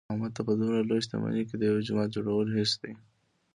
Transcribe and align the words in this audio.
احمد 0.11 0.31
ته 0.35 0.41
په 0.47 0.53
دمره 0.59 0.81
لویه 0.89 1.03
شتمنۍ 1.05 1.43
کې 1.49 1.55
د 1.57 1.61
یوه 1.69 1.81
جومات 1.87 2.09
جوړل 2.15 2.49
هېڅ 2.57 2.71
دي. 2.81 2.93